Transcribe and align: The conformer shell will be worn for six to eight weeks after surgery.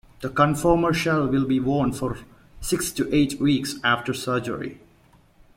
The 0.21 0.29
conformer 0.31 0.93
shell 0.95 1.27
will 1.27 1.45
be 1.45 1.59
worn 1.59 1.91
for 1.91 2.17
six 2.59 2.91
to 2.93 3.07
eight 3.15 3.39
weeks 3.39 3.75
after 3.83 4.15
surgery. 4.15 4.81